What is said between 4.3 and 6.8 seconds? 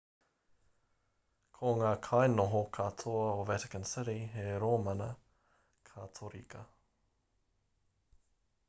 he rōmana katorika